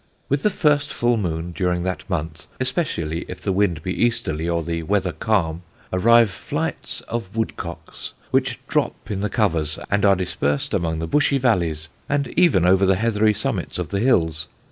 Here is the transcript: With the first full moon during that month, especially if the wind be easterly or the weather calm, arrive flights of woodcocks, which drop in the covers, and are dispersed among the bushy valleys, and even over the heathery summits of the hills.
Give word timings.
With 0.29 0.41
the 0.41 0.49
first 0.49 0.91
full 0.91 1.15
moon 1.15 1.51
during 1.51 1.83
that 1.83 2.09
month, 2.09 2.47
especially 2.59 3.23
if 3.27 3.39
the 3.39 3.51
wind 3.51 3.83
be 3.83 3.93
easterly 3.93 4.49
or 4.49 4.63
the 4.63 4.81
weather 4.81 5.11
calm, 5.11 5.61
arrive 5.93 6.31
flights 6.31 7.01
of 7.01 7.35
woodcocks, 7.35 8.13
which 8.31 8.57
drop 8.67 9.11
in 9.11 9.21
the 9.21 9.29
covers, 9.29 9.77
and 9.91 10.03
are 10.03 10.15
dispersed 10.15 10.73
among 10.73 10.97
the 10.97 11.05
bushy 11.07 11.37
valleys, 11.37 11.89
and 12.09 12.29
even 12.29 12.65
over 12.65 12.87
the 12.87 12.95
heathery 12.95 13.35
summits 13.35 13.77
of 13.77 13.89
the 13.89 13.99
hills. 13.99 14.47